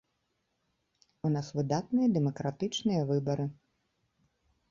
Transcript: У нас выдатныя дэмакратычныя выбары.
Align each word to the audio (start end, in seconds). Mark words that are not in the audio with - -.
У 1.27 1.31
нас 1.35 1.47
выдатныя 1.57 2.07
дэмакратычныя 2.15 3.01
выбары. 3.13 3.45